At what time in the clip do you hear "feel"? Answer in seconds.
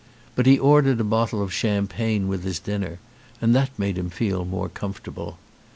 4.09-4.45